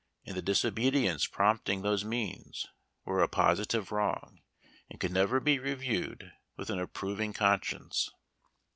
and 0.25 0.35
the 0.35 0.41
disobedience 0.41 1.27
prompting 1.27 1.83
those 1.83 2.03
means, 2.03 2.65
were 3.05 3.21
a 3.21 3.27
positive 3.27 3.91
wrong, 3.91 4.41
and 4.89 4.99
could 4.99 5.11
never 5.11 5.39
be 5.39 5.59
reviewed 5.59 6.31
with 6.57 6.71
an 6.71 6.79
approving 6.79 7.33
conscience. 7.33 8.09